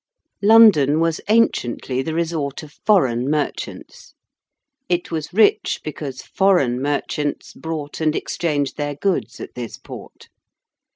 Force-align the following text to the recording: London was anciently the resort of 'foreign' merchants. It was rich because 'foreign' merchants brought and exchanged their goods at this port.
London 0.41 0.99
was 0.99 1.21
anciently 1.27 2.01
the 2.01 2.15
resort 2.15 2.63
of 2.63 2.73
'foreign' 2.87 3.29
merchants. 3.29 4.15
It 4.89 5.11
was 5.11 5.31
rich 5.31 5.79
because 5.83 6.23
'foreign' 6.23 6.81
merchants 6.81 7.53
brought 7.53 8.01
and 8.01 8.15
exchanged 8.15 8.77
their 8.77 8.95
goods 8.95 9.39
at 9.39 9.53
this 9.53 9.77
port. 9.77 10.27